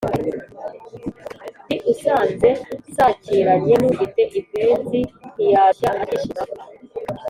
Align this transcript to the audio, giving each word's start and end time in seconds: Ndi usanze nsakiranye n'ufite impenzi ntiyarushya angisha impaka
Ndi 1.65 1.77
usanze 1.91 2.49
nsakiranye 2.89 3.73
n'ufite 3.81 4.21
impenzi 4.39 4.99
ntiyarushya 5.33 5.89
angisha 5.95 6.27
impaka 6.45 6.61